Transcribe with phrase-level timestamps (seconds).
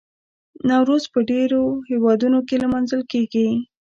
[0.69, 3.47] نوروز په ډیرو هیوادونو کې لمانځل کیږي.